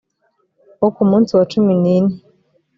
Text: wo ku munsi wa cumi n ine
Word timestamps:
wo 0.81 0.87
ku 0.95 1.03
munsi 1.09 1.31
wa 1.37 1.43
cumi 1.51 1.73
n 1.81 1.83
ine 1.95 2.13